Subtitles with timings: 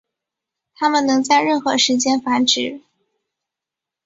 [0.73, 2.81] 它们能在任何时间繁殖。